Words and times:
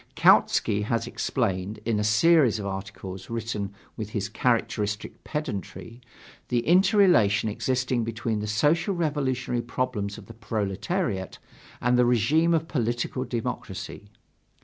Kautsky 0.15 0.81
has 0.85 1.05
explained, 1.05 1.79
in 1.85 1.99
a 1.99 2.03
series 2.03 2.57
of 2.57 2.65
articles 2.65 3.29
written 3.29 3.71
with 3.95 4.09
his 4.09 4.29
characteristic 4.29 5.23
pedantry, 5.23 6.01
the 6.47 6.61
interrelation 6.65 7.49
existing 7.49 8.03
between 8.03 8.39
the 8.39 8.47
Social 8.47 8.95
Revolutionary 8.95 9.61
problems 9.61 10.17
of 10.17 10.25
the 10.25 10.33
proletariat 10.33 11.37
and 11.79 11.99
the 11.99 12.05
regime 12.07 12.55
of 12.55 12.67
political 12.67 13.25
democracy. 13.25 14.09